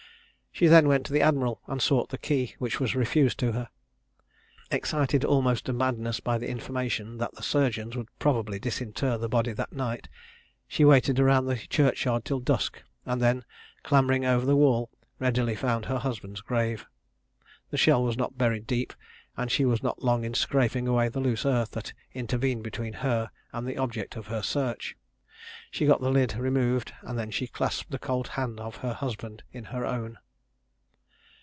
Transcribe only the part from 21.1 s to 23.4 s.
loose earth that intervened between her